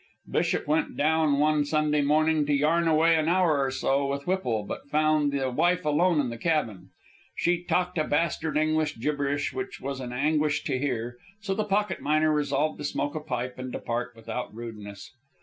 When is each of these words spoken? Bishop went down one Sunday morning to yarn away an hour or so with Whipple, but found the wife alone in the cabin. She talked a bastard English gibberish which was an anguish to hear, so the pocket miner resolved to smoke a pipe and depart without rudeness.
Bishop 0.31 0.65
went 0.67 0.97
down 0.97 1.37
one 1.37 1.63
Sunday 1.63 2.01
morning 2.01 2.43
to 2.47 2.53
yarn 2.53 2.87
away 2.87 3.15
an 3.15 3.29
hour 3.29 3.59
or 3.59 3.69
so 3.69 4.07
with 4.07 4.25
Whipple, 4.25 4.63
but 4.63 4.89
found 4.89 5.31
the 5.31 5.51
wife 5.51 5.85
alone 5.85 6.19
in 6.19 6.31
the 6.31 6.39
cabin. 6.39 6.89
She 7.35 7.63
talked 7.63 7.99
a 7.99 8.03
bastard 8.03 8.57
English 8.57 8.97
gibberish 8.97 9.53
which 9.53 9.79
was 9.79 9.99
an 9.99 10.11
anguish 10.11 10.63
to 10.63 10.79
hear, 10.79 11.19
so 11.39 11.53
the 11.53 11.63
pocket 11.65 12.01
miner 12.01 12.33
resolved 12.33 12.79
to 12.79 12.83
smoke 12.83 13.13
a 13.13 13.19
pipe 13.19 13.59
and 13.59 13.71
depart 13.71 14.13
without 14.15 14.51
rudeness. 14.55 15.11